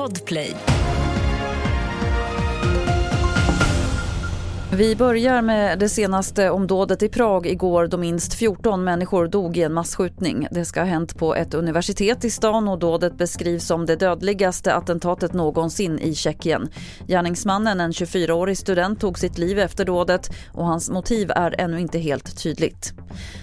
[0.00, 0.79] Podplay.
[4.72, 9.62] Vi börjar med det senaste omdådet i Prag igår då minst 14 människor dog i
[9.62, 10.48] en massskjutning.
[10.50, 14.74] Det ska ha hänt på ett universitet i stan och dådet beskrivs som det dödligaste
[14.74, 16.68] attentatet någonsin i Tjeckien.
[17.06, 21.98] Gärningsmannen, en 24-årig student, tog sitt liv efter dådet och hans motiv är ännu inte
[21.98, 22.94] helt tydligt.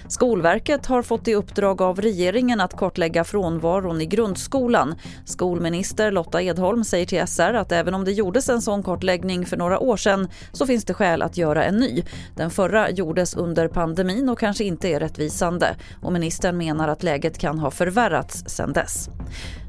[0.08, 4.94] Skolverket har fått i uppdrag av regeringen att kartlägga frånvaron i grundskolan.
[5.24, 9.56] Skolminister Lotta Edholm säger till SR att även om det gjordes en sån kartläggning för
[9.56, 12.02] några år sedan så finns det skäl att göra en ny.
[12.36, 17.38] Den förra gjordes under pandemin och kanske inte är rättvisande och ministern menar att läget
[17.38, 19.10] kan ha förvärrats sedan dess.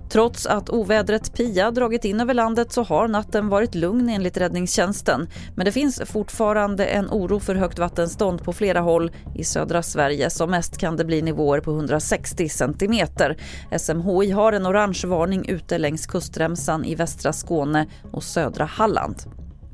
[0.09, 5.27] Trots att ovädret Pia dragit in över landet så har natten varit lugn enligt räddningstjänsten.
[5.55, 10.30] Men det finns fortfarande en oro för högt vattenstånd på flera håll i södra Sverige.
[10.30, 13.38] Som mest kan det bli nivåer på 160 centimeter.
[13.80, 19.16] SMHI har en orange varning ute längs kustremsan i västra Skåne och södra Halland.